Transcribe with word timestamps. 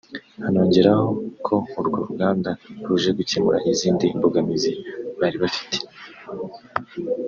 anongeraho 0.47 1.07
ko 1.45 1.55
urwo 1.79 1.99
ruganda 2.09 2.51
ruje 2.87 3.09
gukemura 3.17 3.57
izindi 3.73 4.05
mbogamizi 4.17 4.71
bari 5.19 5.37
bafite 5.43 5.77